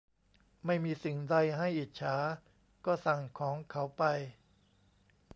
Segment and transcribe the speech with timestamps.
[0.65, 2.15] ไม่มีสิ่งใดให้อิจฉา
[2.85, 4.03] ก็สั่งของเขาไป